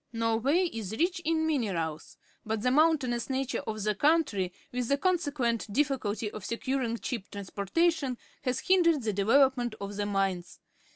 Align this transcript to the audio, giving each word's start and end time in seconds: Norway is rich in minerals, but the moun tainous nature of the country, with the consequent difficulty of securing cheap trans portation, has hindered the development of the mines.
Norway 0.11 0.63
is 0.73 0.93
rich 0.97 1.19
in 1.23 1.45
minerals, 1.45 2.17
but 2.43 2.63
the 2.63 2.71
moun 2.71 2.97
tainous 2.97 3.29
nature 3.29 3.61
of 3.67 3.83
the 3.83 3.93
country, 3.93 4.51
with 4.71 4.87
the 4.87 4.97
consequent 4.97 5.71
difficulty 5.71 6.31
of 6.31 6.43
securing 6.43 6.97
cheap 6.97 7.29
trans 7.29 7.51
portation, 7.51 8.17
has 8.41 8.61
hindered 8.61 9.03
the 9.03 9.13
development 9.13 9.75
of 9.79 9.97
the 9.97 10.07
mines. 10.07 10.59